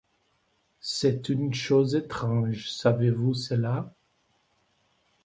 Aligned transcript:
C’est 0.79 1.29
une 1.29 1.53
chose 1.53 1.93
étrange, 1.93 2.71
savez-vous 2.71 3.35
cela? 3.35 3.93